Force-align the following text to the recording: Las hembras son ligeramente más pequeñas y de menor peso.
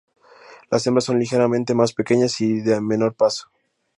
Las 0.71 0.87
hembras 0.87 1.03
son 1.03 1.19
ligeramente 1.19 1.75
más 1.75 1.93
pequeñas 1.93 2.41
y 2.41 2.61
de 2.61 2.81
menor 2.81 3.13
peso. 3.13 3.51